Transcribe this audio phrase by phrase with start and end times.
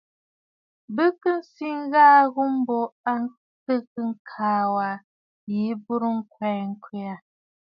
[0.95, 2.79] Bɨ kɨ̀ sɨ ghàà ghu mbo
[3.11, 3.13] a
[3.63, 5.03] təə kaa waʼà
[5.51, 6.49] yi burə ŋkwɛ
[6.83, 7.15] kwɛʼɛ.